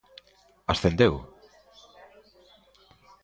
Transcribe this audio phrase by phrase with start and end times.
[0.71, 1.13] ¡Ascendeu!